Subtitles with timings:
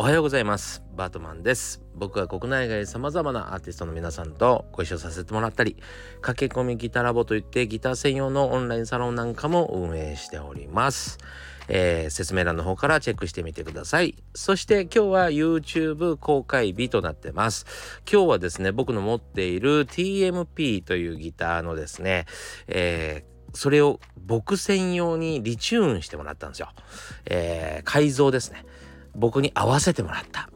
[0.00, 5.76] おはようございますバートマンです僕は国内外様々なアーティストの皆さんとご一緒させてもらったり
[6.20, 11.18] 駆け込みギターラボといってギター専用のオンラインサロンなんかも運営しております
[11.70, 14.14] えー、説明欄の方からチェックしてみてください。
[14.34, 17.66] そして今日は YouTube 公開日となってます。
[18.10, 22.24] 今日はですね、僕の持っている TMP というギターのですね、
[22.68, 26.70] えー、それを僕専用にリチューンしてもらったんですよ。
[27.26, 28.64] えー、改造ですね。
[29.18, 30.48] 僕に合わせてもらった。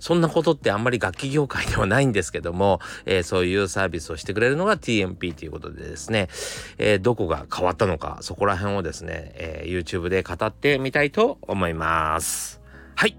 [0.00, 6.28] そんなことってあんまり楽器業界ではないんですけども、えー、そういうサービスをしてくれるのが TMP ということでですね、
[6.76, 12.60] えー、どこが変わったのか、そこら辺をですね、えー、YouTube で語ってみたいと思います。
[12.96, 13.16] はい。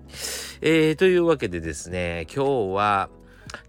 [0.61, 3.09] えー、というわけでですね、今日は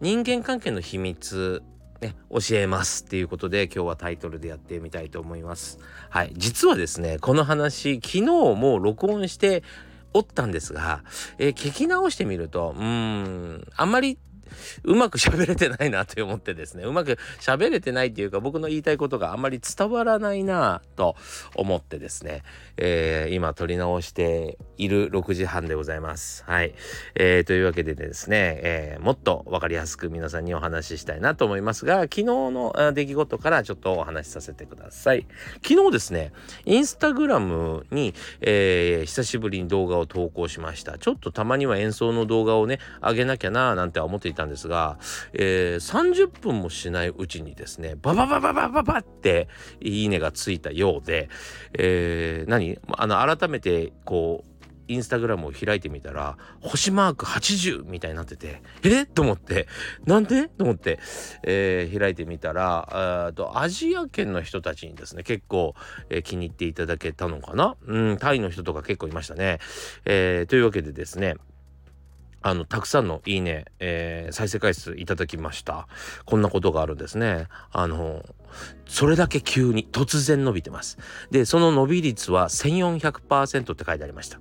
[0.02, 1.62] 人間関係の秘密
[2.00, 5.78] ね、教えますっていうことで今日はタイトルでやってみたいと思います。
[6.10, 6.32] はい。
[6.36, 9.62] 実はですね、この話、昨日も録音して
[10.16, 11.02] おったんですが、
[11.38, 14.18] えー、聞き直してみると、うーん、あんまり
[14.84, 21.16] うまく喋れてないなと思ってですねうまく喋れてないっていうか僕の言いたいことがあんまり伝わらないなと
[21.54, 22.42] 思ってですね、
[22.76, 26.44] えー、今撮り直している6時半でございます。
[26.46, 26.74] はい、
[27.14, 35.26] えー、というわけでですね、えー、もっと分かりやすく皆さんにお話ししたいなと思いますが昨日の出来事からちょっとお話しさせてください。
[35.62, 36.32] 昨日ですね
[36.64, 40.98] インスタグラムに、えー、久しぶりに動画を投稿しました。
[40.98, 44.98] ちょっとたまには演奏の動画をね上げなきゃななんて思っていたんですが、
[45.32, 49.48] えー、30分もしないうちにですねバババババババって
[49.80, 51.28] いいねがついたようで、
[51.72, 52.78] えー、何？
[52.96, 54.52] あの改めてこう
[54.88, 59.02] インスタグラムを開いてみたら星マーク80みたいになっててえ？
[59.02, 59.66] っと思って
[60.04, 60.46] なんで？
[60.46, 61.00] と思って、
[61.42, 65.74] えー、開いてみたらとアジア圏の人たちにですね結構、
[66.08, 67.74] えー、気に入っていただけたのかな？
[67.84, 69.58] うんタイの人とか結構いましたね。
[70.04, 71.34] えー、というわけでですね
[72.46, 75.88] あの、たくさんのいいね、えー、再生回数いただきました。
[76.26, 77.48] こんなことがあるんですね。
[77.72, 78.24] あの、
[78.86, 80.96] それだけ急に突然伸びてます。
[81.32, 84.38] で、その伸び率は1400%って書いてありました。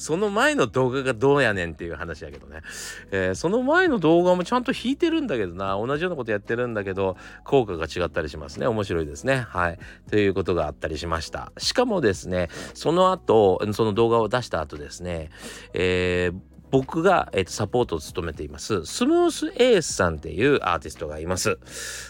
[0.00, 2.62] その前の動画がどうやねんっていう話やけどね、
[3.10, 5.76] えー、その前の動画もちゃんと弾いてるんだけどな。
[5.76, 8.66] 同じようなことやってるんだけど効果が違ったりしますね。
[8.66, 9.44] 面白いですね。
[9.46, 9.78] はい。
[10.08, 11.52] ということがあったりしました。
[11.58, 15.28] しかもですねその後その動画を出した後ですね
[15.74, 16.40] えー
[16.70, 21.58] 僕が、えー、とサポートを務めていますスムースエースさんっていうアーティストがいます。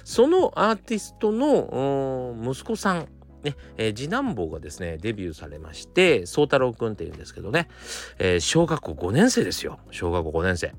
[0.05, 3.09] そのアーティストの息子さん
[3.43, 7.69] ね、えー、次男坊がですね、デビューされまして、宗太郎くんって言うんですけどね、
[8.19, 9.79] えー、小学校5年生ですよ。
[9.91, 10.73] 小学校5年生。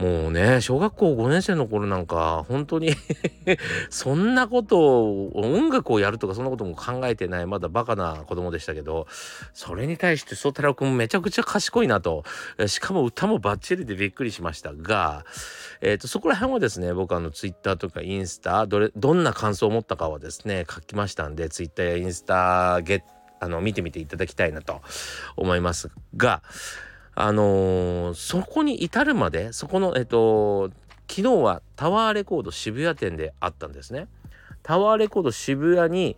[0.00, 2.94] もうね、小学校5年生の頃なんか、本当に
[3.90, 9.06] そんなことを、音楽をやるとかそんなことも考えてない、まだバカな子供でしたけど、
[9.52, 12.24] それに対して宗太郎くんめちゃくちゃ賢いなと、
[12.66, 15.26] しかも歌もバッチリでびっくりしましたが、
[15.82, 23.04] え、ー、と、そこら辺はですね、僕あの、ツイッターとかインスタ、どれ、どんな感想を持ったかはですね、書きましたんで、ツイッターやインスタ、ゲ
[23.38, 24.80] あの、見てみていただきたいなと
[25.36, 26.42] 思いますが、
[27.14, 30.70] あのー、そこに至るまでそこのえっと
[31.08, 34.08] 昨日はタワーレコード渋谷店であったんですね。
[34.62, 36.16] タワーレコード渋谷に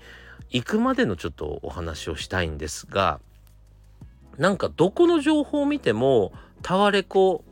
[0.50, 3.20] 行くまでのちょっとお話をしたいんですが
[4.36, 6.32] なんかどこの情報を見ても
[6.62, 7.44] タワレコ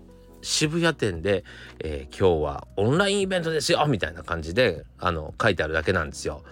[0.42, 1.44] 渋谷店で、
[1.78, 6.42] えー、今日はオンラインイベントですよみたいな感じであの書いてあるだけなんですよ。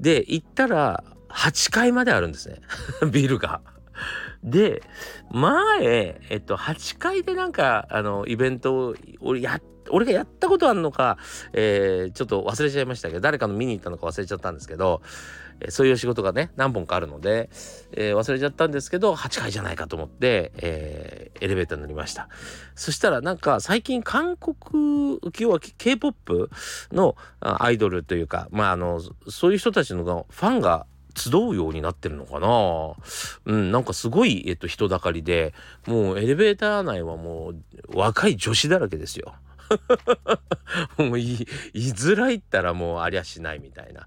[0.00, 2.60] で行ったら8階まであるんですね
[3.10, 3.60] ビルが。
[4.44, 4.82] で、
[5.30, 9.60] 前、えっと、8階でなんか、あの、イベントを、俺や、
[9.90, 11.18] 俺がやったことあるのか、
[11.52, 15.02] えー、ちょっと忘れちゃいましたけど、誰かの見に行ったのか忘れちゃったんですけど、
[15.60, 17.50] えー、そういう仕事がね、何本かあるので、
[17.92, 22.28] えー、忘れちゃったんですけど、8階じゃないかと思って、えー、エレベーターに乗りました。
[22.74, 26.50] そしたらなんか最近韓国今日は K-POP
[26.92, 30.86] のアイドルというか、まああの、そういう人たちのファンが
[31.18, 32.94] 集うようになってるのかな？
[33.44, 35.52] うん、なんかすごい、えっと、人だかりで、
[35.86, 39.34] もうエレベーター内はもう若い女子だらけですよ。
[40.96, 44.06] もういいづらいったらもうありゃしないみたいな、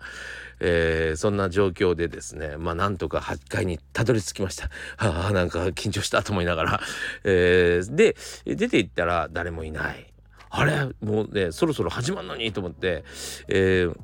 [0.59, 4.69] えー、そんな状況でですねまあなんとか8階にたどり着きました。
[4.97, 6.81] はあなんか緊張したと思いながら、
[7.23, 8.15] えー、で
[8.45, 10.11] 出て行ったら誰もいない。
[10.49, 10.89] あれ？
[10.99, 13.03] もうねそろそろ始まるのにと思って、
[13.47, 13.95] えー、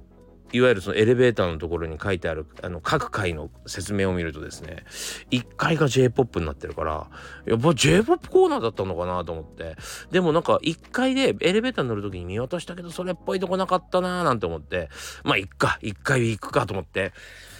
[0.54, 4.84] いわゆるそのエレベーターのところに書いてあるあの各階の説明を見るとですね
[5.32, 7.10] 1階が J-POP になってるから
[7.46, 9.76] やっぱ J-POP コーナーだったのかなと思って。
[10.12, 14.90] でもなんか1階でエレベーターに乗る時に見渡したけどそれっぽいとこなかったなーなんて思って。
[15.24, 17.14] まあいっか1階行くかと思って。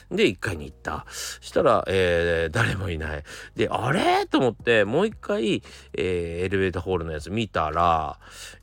[0.10, 1.06] で1階に行った。
[1.42, 3.24] したら、えー、誰もいない。
[3.56, 4.26] であれ？
[4.26, 5.62] と思ってもう一回、
[5.94, 8.20] えー、エレベーターホールのやつ見たら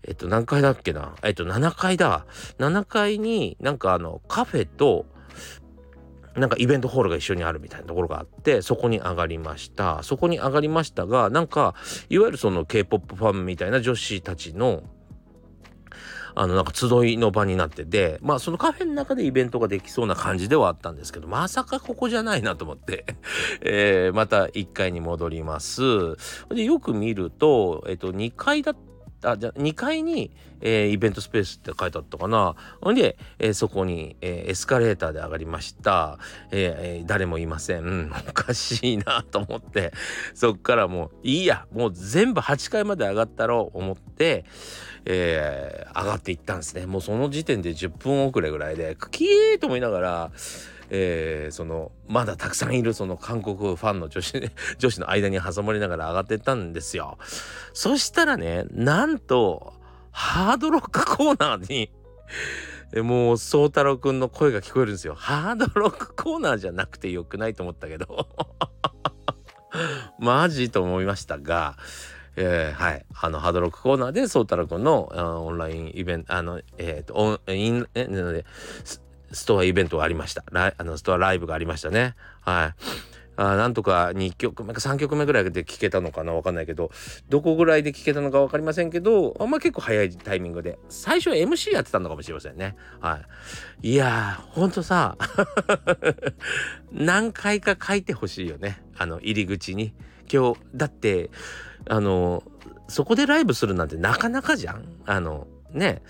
[0.06, 1.14] えっと何階だっけな？
[1.23, 2.26] えっと7階だ。
[2.58, 5.06] 7階になんかあのカフェと
[6.37, 10.02] なんかイベントホールが一緒にあるみたいなところがあってそこに上がりました。
[10.02, 11.75] そこに上がりましたがなんか
[12.08, 14.82] いわゆるその K-POP ファンみたいな女子たちの
[16.35, 23.05] あのなんか集いの場になっててまあそのカフェの中でイベントができそうな感じではあったんですけどまさかここじゃないなと思って
[23.63, 25.83] えー、また1階に戻ります。
[26.49, 28.94] でよく見ると、えっと、2階だった
[29.25, 30.31] あじゃあ2階に、
[30.61, 32.55] えー、イベントスペースって書いてあったかな。
[32.81, 36.19] ほんで、えー、そこに、えー、エスカレーターで上がりました、
[36.50, 39.93] えー、誰もいません、うん、おかしいなと思って。
[40.35, 41.67] そっからもういいや。
[41.73, 44.44] もう全部8階まで上がったろう思って、
[45.06, 46.87] え、上がっていったんですね。
[46.87, 50.32] もうその時点で10分遅れぐらいでキーと思いながら
[50.96, 57.19] えー、そのまだたくさんいるその韓国ファンの女子 女子の間に挟まりながら上がってったんですよ。
[57.73, 59.75] そしたらねなんと
[60.12, 61.91] ハードロックコーナーに
[63.02, 65.17] もう宗太郎くんの声が聞こえるんですよ。
[65.17, 68.29] ハードロックコーナーじゃなくてよくないと思ったけど
[70.20, 71.76] マジと思いましたが、
[72.37, 73.05] えー、はい。
[73.20, 78.44] あの、ハードロックコーナーで、宗太郎くんのオンラインイベント、あの、えっ、ー、と、オン、イン、え、なので、
[79.35, 80.45] ストアイベントがありました。
[80.51, 82.15] ライあのストアライブがありましたね。
[82.41, 83.15] はい。
[83.37, 86.91] あなんとか2曲目か3曲目ぐらいで聴けたのかなわかんないけど
[87.29, 93.21] どこぐらいで聴けたのか分かりませんけどあんま結構早いタイミングで最初 MC やってたのかもしれませんねは
[93.83, 95.17] いいやーほんとさ
[96.93, 99.95] 何回か書いてほしいよねあの入り口に
[100.33, 101.31] 今日だって
[101.89, 102.45] あの
[102.89, 106.03] そこでライブするなんてなかなかじゃんあのね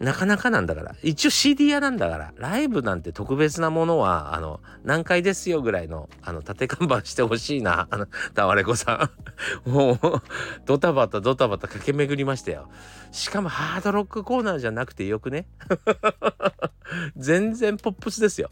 [0.00, 0.94] なかなかなんだから。
[1.02, 2.32] 一応 CD 屋なんだから。
[2.38, 7.86] ライブなんて特別なものは、あの、何回ですよぐらいの、あの、縦看板してほしいな。
[7.90, 9.10] あの、タワレコさ
[9.66, 9.68] ん。
[9.68, 9.98] もう、
[10.64, 12.70] ドタバタドタバタ駆け巡りましたよ。
[13.12, 15.46] しかもハードロックコーナーじゃなくてよくね？
[17.16, 18.48] 全然ポップスですよ。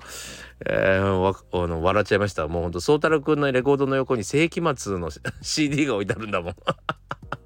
[0.66, 2.48] えー、わあの笑っちゃいました。
[2.48, 5.10] もうほんと、宗太郎くんのレコードの横に世紀末の
[5.42, 6.54] CD が置いてあるんだもん。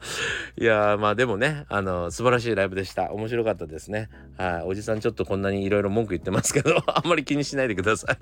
[0.58, 3.12] いやまあでもねあの素晴らしいライブでした。
[3.12, 4.08] 面白かったですね。
[4.36, 8.18] はいおじさんちょっとこんなにいろいろ文句言ってますけど あんまり気にしないでください。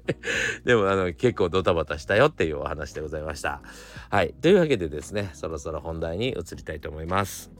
[0.64, 3.62] でもあの結構ドタバタしたよっていうお話でございました。
[4.10, 7.59] はいというわけでですねそろそろ本題に移りたいと思います。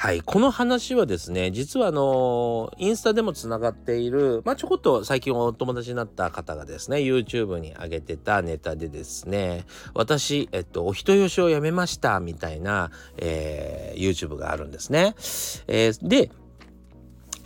[0.00, 0.22] はい。
[0.22, 15.14] この話はですね、実はあの、インスタでも繋がっている、まあ、ちょこっと最近お友達になった方がですね、YouTube に上げてたネタでですね、私、えっと、お人よしをやめました、みたいな、えー、YouTube があるんですね。
[15.66, 16.30] えー、で、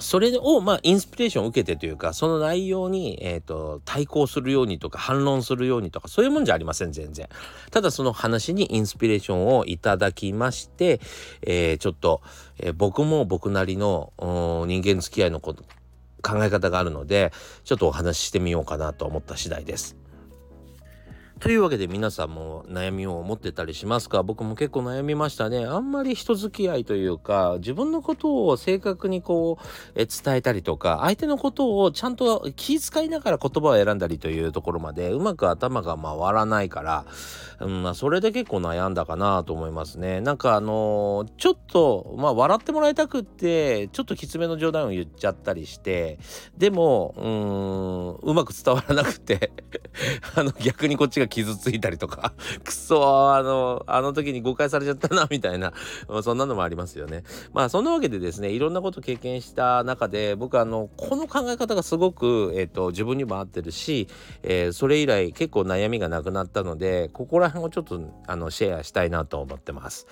[0.00, 7.28] それをまあインスピレーションを受けてというかその内容に、えーと、対抗するようにとか反論するようにとかそういうもんじゃありません全然
[7.70, 11.00] ただその話にインスピレーションをいただきまして、
[11.42, 12.22] えー、ちょっと、
[12.58, 14.12] えー、僕も僕なりの
[14.66, 15.64] 人間付き合いのこと
[16.22, 17.32] 考え方があるので
[17.64, 20.03] ちょっとお話ししてみようかなと思った次第です。
[21.40, 24.22] というわけで皆さんも悩みを持ってたりしますか？
[24.22, 25.66] 僕も結構悩みましたね。
[25.66, 29.64] あんまり人付き合いというか、自分のことを正確にこう、
[29.94, 37.04] え伝えたりとか、相手のことをちゃんと気遣いながら言葉を選んだりというところまで、うまく頭が回らないから、
[37.60, 40.20] うん、まあ、それで結構悩んだかなと思いますね。
[40.20, 46.18] なんかあのー、ちょっと、まあ、笑ってもらいたくって、ちょっときつめの冗談を言っちゃったりして、
[46.56, 47.14] でも、
[48.22, 49.52] うん、うまく伝わらなくて
[50.36, 55.72] あの、逆にこっちが傷ついたりとか くそあのあの時に誤解されちゃったなみたいな
[56.22, 64.08] そんなのもありますよねまあそんなわけでですねいろんなこと経験した中で僕あのこの考え方がすごく、えーと、自分にも合ってるし、
[64.42, 70.06] えー、それ以来結構悩みがなくなったのでここら辺をちょっとあのシェアしたいなと思ってます。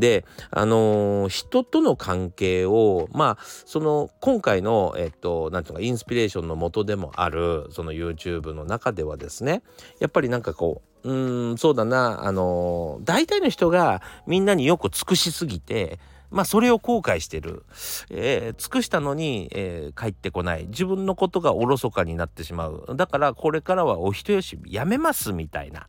[0.00, 9.62] であのー、人との関係をまあその今回のえっと何ていうかインスピレーションの元でもあるその YouTube の中ではですね
[10.00, 17.64] やっぱりなんかこううんそうだなあのー、大体の人がみんなによく尽くしすぎてまあそれを後悔してる、
[18.10, 20.66] えー、尽くしたのに、えー、帰ってこない。
[20.68, 22.94] 自分のことがおろそかになってしまう。
[22.96, 25.88] だからこれからはお人よしやめますみたいな。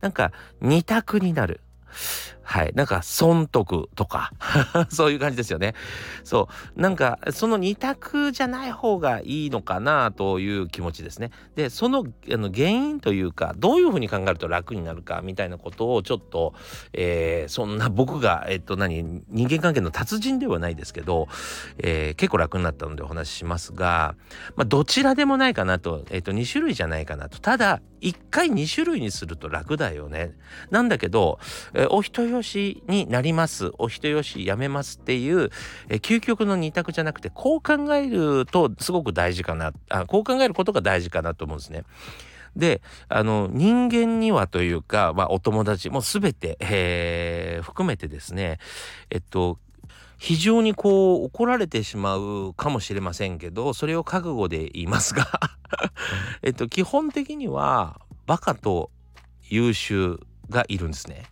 [0.00, 1.60] なんか二択になる。
[2.42, 2.72] はい。
[2.74, 4.32] なんか、損得とか
[4.90, 5.74] そういう感じですよね。
[6.24, 6.80] そう。
[6.80, 11.30] なんか、その二択じゃない方がいいのかなという気持ちですね。
[11.54, 16.54] で、そのあの原因というか、どういうふうに考えると楽になるかみたいなことをちょっと、
[16.92, 21.28] えー、そんな僕が、えっと何、人間関係の達人ではないですけど、
[21.78, 24.14] えー、結構楽になったのでお話ししますが、
[24.56, 27.38] まあ、どちらでもないかなと、えっと、2種類じゃないかなと。
[27.38, 30.32] ただ、1回2種類にすると楽だよね。
[30.70, 31.38] なんだけど、
[31.72, 33.70] えー、お一人よしになります。
[33.78, 35.50] お人よしやめますっていう、
[35.88, 39.72] えー、究極の2択じゃなくて、こう考えるとすごく大事かな。
[39.88, 41.84] あこう考えることが大事かなと思うんですね。
[42.56, 48.58] であの人間にはというか、まあ、お友達も全て、えー、含めてですね
[49.08, 49.58] えっと
[50.18, 55.26] 非常にこう怒られてしまうかもしれませんけどそれを覚悟で言いますが
[56.42, 58.90] えっと基本的にはバカと
[59.48, 61.24] 優秀がいるんですね。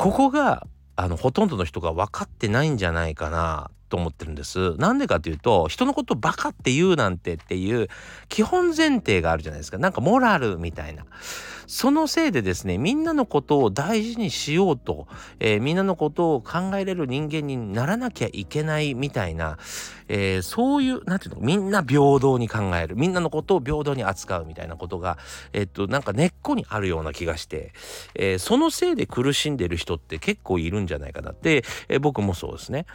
[0.00, 0.66] ここが
[0.96, 4.74] あのほとんどの人が分かってないんじゃないかなと思ってるんです。
[4.76, 7.88] なんでかというと人のことバカって言うなんてっていう
[8.30, 9.76] 基本前提があるじゃないですか。
[9.76, 11.04] なんかモラルみたいな。
[11.66, 15.06] そのせいでですねみんなのことを大事にしようと、
[15.38, 19.58] えー、みんなのことを考えれる人間にならなきゃいけないみたいな、
[20.12, 25.18] えー、そういう何て言うのみんな平等に考えるみんなのことを平等に扱うみたいなことが
[25.52, 27.72] えっとなんか根っこにあるような気がして、
[28.16, 32.86] えー、そのせいで苦しんでる人って結構いるんじゃないかなって、えー、僕もそうですね。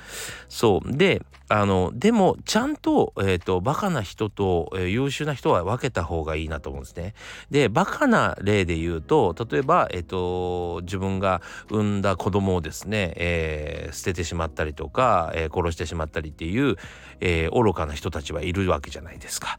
[0.50, 7.14] そうであのでもちゃんと,、えーと、バカな人と、えー、優秀な人は分けた方がいいなと思うんですね。
[7.52, 16.78] でバカな例で言うと例えば、えーと、自分が産んだ子供をですね、えー、捨ててしまったりとか、えー、殺してしまったりっていう、
[17.20, 19.58] えー、愚かな人たちはいるわけじゃないですか。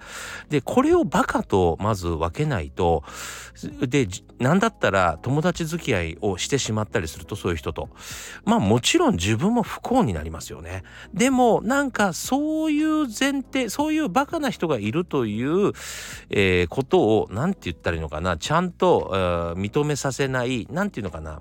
[0.49, 3.05] でこれをバカとまず分けないと
[3.81, 7.88] で何だったら友達付き合いをしてしまったりするとそういう人と
[8.45, 10.83] まあもちろん自分も不幸になりますよね。
[11.15, 15.73] でもなんかそういう前提そういうバカな人がいるという、
[16.31, 21.41] えー、ことを何て言ったらいいのかなちゃんと、えー、認めさせない何て言うのかな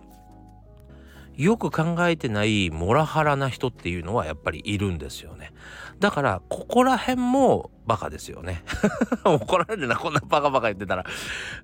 [1.38, 5.52] よく考えてないモラハラな人っていうのはやっぱりいるんですよね。
[6.00, 8.64] だからここら辺もバカですよね。
[9.24, 11.06] 怒られるなこんなバカバカ言ってたら。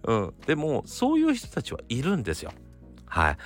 [0.04, 0.34] うん。
[0.46, 2.52] でもそういう人たちはいるんですよ。
[3.12, 3.38] はい。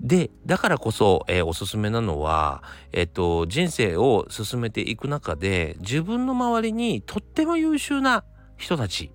[0.00, 8.22] で、だからこそ、えー、おすすめなのは、えっ、と、人生を進めていく中で、自分の周りにとっても優秀な
[8.56, 9.10] 人たち、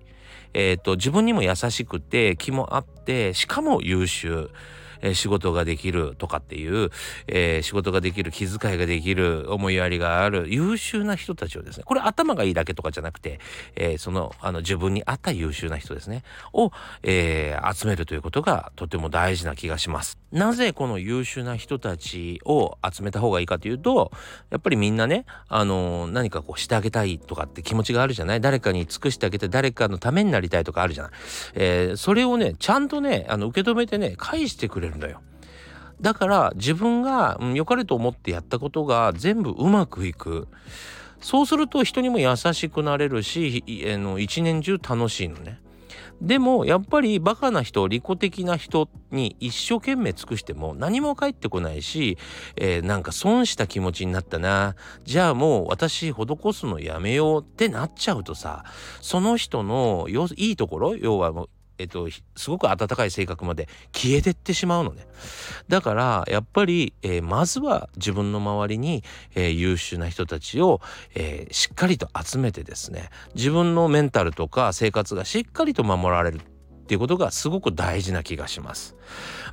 [0.52, 4.50] えっ、と、自分にも優しくて、気もあって、しかも優秀。
[5.04, 6.90] えー、仕事ができるとかっていう、
[7.28, 13.38] えー、仕事ができる気遣いができる思いやりがある優秀な人たちをですねこれ頭がいいだけとかじゃなくて、
[13.76, 20.18] えー、そのあの自分に合った優秀な人ですねを、えー、集めるということがとても大事な気がします。
[20.32, 24.10] なぜこの優秀な人たちを集めた方がいいかというと
[24.50, 28.40] やっぱりみんなねあの何かこうしてあげたいとかって気持ちがあるじゃない？
[28.40, 31.12] 誰かに尽くしてあげて誰かのためになりたいとかあるじゃない、
[31.54, 34.93] えー、それをねちゃんとねあの受け止めてね返してくれる。
[34.94, 35.20] んだよ。
[36.00, 40.48] だから自分が良かれと思ってやったことが全部うまくいく。
[41.20, 45.60] そうすると人にも優しくなれるし、あの一年中楽しいのね。
[46.20, 52.18] でもやっぱりバカな人利己的な人に一生懸命尽くしても何も返ってこないし、
[52.56, 58.64] えー、なんか損した気持ちになったなじゃあもう私施すのやめようってなっちゃうとさ
[59.00, 61.32] その人のいいところ要は
[61.78, 65.06] えっと、すごく温かい性格まで消えてってしまうのね。
[65.68, 69.02] だから、やっぱり、えー、まずは自分の周りに、
[69.34, 70.80] えー、優秀な人たちを、
[71.14, 76.40] えー、しっかりと集めてですね、自分のメンタルとか生活がしっかりと守られる
[76.84, 78.94] っていうことがすごく大事な気がします。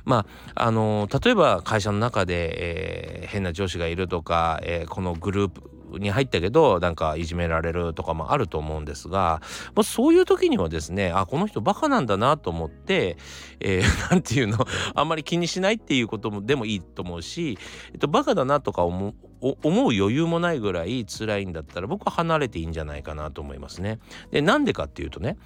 [0.04, 9.40] まああの例えば会社の中で、えー、変な上司がいるとか、えー、このグループに入ったけどなんかいじめられるとかもあると思うんですが、
[9.74, 13.16] まあ、そういう時にはですねあこの人バカなんだなと思って
[13.60, 14.58] えー、 て言うの
[14.94, 17.58] あんまり気にしないっていうこともでもいいと思うし、
[17.92, 23.98] えっと、バカだなとか思う思う余裕もないぐらい辛いんだったら僕は離れていいんじゃないかなと思いますね。
[24.30, 25.36] でなんでかっていうとね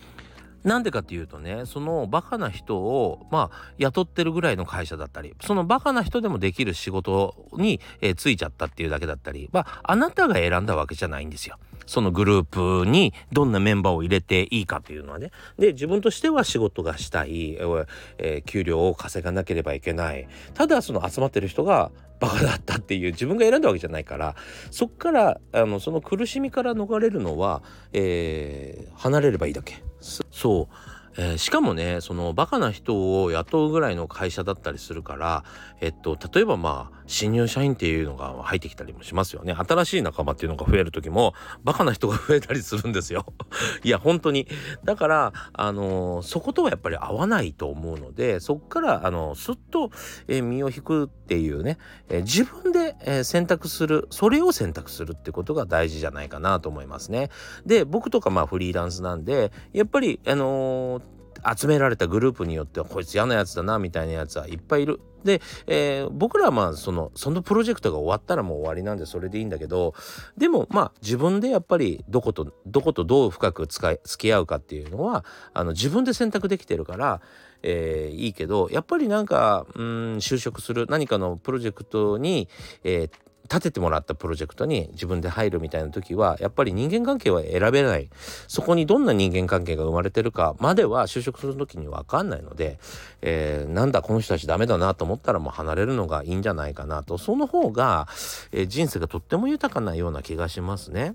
[0.67, 11.57] なんでかっていうとねそのバカな人をまあ雇ってるぐらいの会社だったりそのバカな人でもできる仕事に、えー、ついちゃったっていうだけだったりまああなたが選んだわけじゃないんですよ。
[11.87, 12.45] そのグルー
[12.83, 15.31] プにどんなメンバーを入れていいかというのはね。
[15.57, 20.27] で自分としては仕事がしたい、えー、給料を稼がなければいけない。
[20.55, 24.37] ただその集まってる人がバカだったっていう自分が選んだわけじゃないから
[24.71, 29.83] そっからあのその苦しみから逃れるのは、えー、離れればいいだけ。
[30.31, 30.75] そう。
[31.19, 35.45] えー、しかもねそのバカな人を雇うぐらいの会社だったりするから
[35.81, 39.55] えっと例えばまあ新入社員っていうのが入ってきたりもしますよね。
[39.55, 41.35] 新しい仲間っていうのが増える時も
[41.65, 43.27] バカな人が増えたりするんですよ。
[43.85, 44.49] いや本当に。
[44.85, 49.91] だからあのー、そことはやっぱり合わないと思うのでそっからあのすっと、
[50.29, 57.31] えー、身を引くっていうね、え自分で、え選択するそれを選択するってことが大事じゃないかなと思いますね。
[57.65, 61.16] で僕とかまあフリーランスなんでやっぱりあのー
[61.57, 65.01] 集められたグループによってはこいつ嫌なやつだなみたいなやつはいっぱいいる。
[65.25, 69.95] で、えー、僕らはまあそのそのプロジェクトが終わったらもう終わりなんでそれでいいんだけど
[70.39, 77.21] でもまあ自分でやっぱりどことどことどう深く使い付き合うかっていうのはあの自分で選択できてるから、
[77.63, 82.49] えー、いいけどやっぱりなんかうん就職する何かのプロジェクトに、
[82.85, 83.11] えー、
[83.51, 88.09] 立ててもらったプロジェクトに自分で入るみたいな時はやっぱり人間関係は選べない
[88.49, 92.79] そこにどんな人間関係が生まれてるかまでは就職する時に分かんないので、
[93.23, 98.09] えー、なんだこの人たちダメだなと思ったらもう離れるのがいいんじゃないかなとその方が、
[98.53, 101.15] えー、人生がとっても豊かなような気がしますね。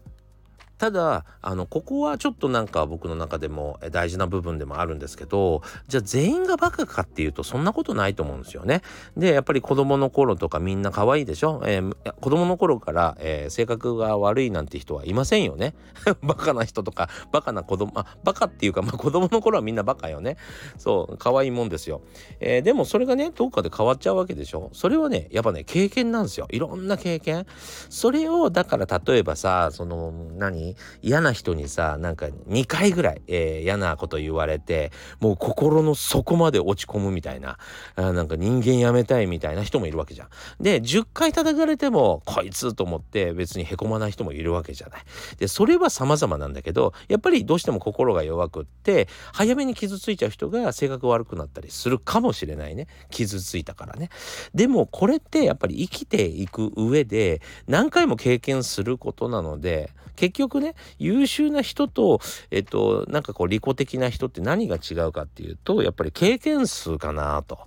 [0.81, 8.81] ただあのここはちょっとなんか僕の中でも大事な部分でもあるんですけどじゃあ全員がバカかっていうとそんなことないと思うんですよね。
[9.15, 15.75] でやっぱり子供の頃とかみんな可愛いでしょ、えー、子供の頃から、えー、性格が悪いなんて人はいませんよね。
[16.23, 20.37] バカな人とかバカな子供あバカっていうか、まあ、子供の頃はみんなバカよね。
[20.79, 22.01] そう可愛いもんですよ。
[22.39, 24.71] えー、でもそれがねどっかで変わっちゃうわけでしょ？
[24.73, 26.47] それはねやっぱね経験なんですよ。
[26.49, 27.45] いろんな経験。
[27.91, 30.70] それをだから例えばさその何？
[31.01, 37.57] 嫌な人にさなんか2回ぐらい、えー、嫌なこと言われてもう心の底まで落ち込むみたいな
[37.95, 40.29] あなんか人間やめたいみたいな人もいるわけじゃん。
[40.59, 45.01] で10回叩かれてもこいつと思って別にへこまない人もいるわけじゃない。
[45.37, 54.09] でそれは様々なんだけどやっぱりどうしても心が弱くって早めに傷ついちゃう人が性格悪くなったりするかもしれないね傷ついたからね。
[54.53, 62.19] でもこれってやっぱり生きていく上で何回も経験することなので結局ね優秀な人と
[62.51, 67.59] えっとなんかこう利己的な人って何が違うかっていうとやっぱり経験数かなと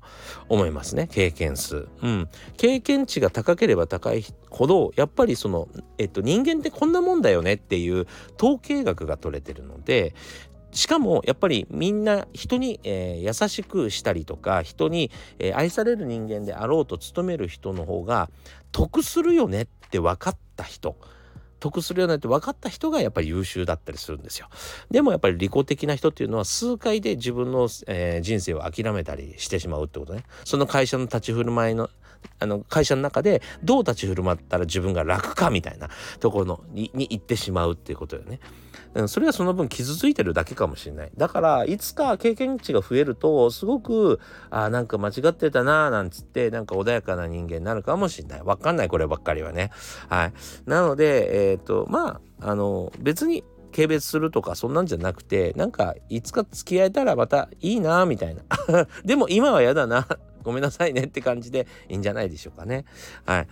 [0.48, 1.88] 思いますね経験数。
[2.02, 10.14] うん、経験値が高ければ高いほどやっぱりその、えっと、人間ってこんなもんだよねっていう統計学が取れてるので
[10.74, 18.28] しかもやっぱりみんな人に、えー、優しくしたりとか人に、えー、愛される人間であろうと努める人の方が
[18.72, 20.96] 得するよねって分かった人
[21.64, 24.48] 得するようになって分かった人がやっぱり優秀だったりするんですよ。
[24.90, 30.24] でもやっぱり利己的な人っていうのは数回で自分の、えー、人生を諦めたりしてしまうってことね。
[30.44, 31.88] その会社の立ち振る舞いの
[32.38, 35.88] あの会社の中でどう立ち振る舞ったら自分が楽かみたいな
[36.20, 38.40] ところのにに行ってしまうっていうことよね。
[38.94, 41.10] うんそれはその分傷ついてるだけかもしれない。
[41.16, 48.42] だからいつか経験値が増えるとすごくあなんか間違ってたなーなんつってなんか穏やかな人間になるかもしれない。
[48.42, 49.70] わかんないこればっかりはね。
[50.08, 50.32] はい。
[50.66, 58.42] なのでえっ、ー、とまああの別に軽蔑するとかそんなんじゃなくてなんかいつか付き合えたらまたいいなみたいな
[59.04, 60.06] でも今は嫌だな
[60.44, 62.84] ごめんなさいねって感じでいいんじゃないでしょうかね
[63.26, 63.48] はい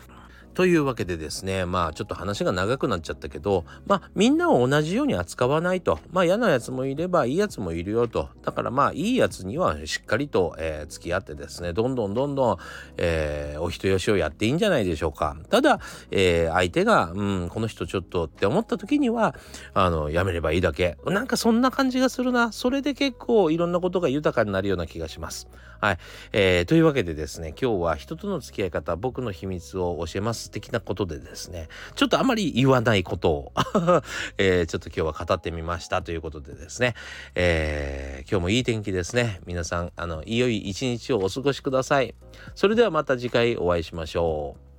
[0.55, 5.99] というわけでですねまあちょっと話が長くなっちゃったけどまあみんなを同じように扱わないと。
[6.11, 8.29] まあ嫌なやつもいればいいやつもいるよと。
[8.43, 12.57] だからまあいいやつにはしっかりと、えー、付き合ってですねどんどんどんどん、
[12.97, 15.37] えー、お人よしをやっていいんじゃないでしょうか。
[15.49, 19.35] ただ、えー、相手がうんこの人ちょっとって思った時には
[19.75, 20.97] あのやめればいいだけ。
[21.07, 22.53] なんかそんな感じがするな。
[22.53, 25.49] それで結構いろんなことが豊かになるような気がします。
[25.81, 25.99] はい、
[26.33, 33.52] えー、というわけでですね今日は人との付き合い方僕の秘密を教えます的なことでですねちょっとあまり言わないことを
[34.38, 36.02] えー、ちょっと今日は語ってみました。
[36.02, 36.94] ということでですね、
[37.35, 39.40] えー、今日もいい天気ですね。
[39.46, 42.14] 皆さんあのいよいよ一日をお過ごしください。
[42.55, 44.72] それではまた次回お会いしましょう。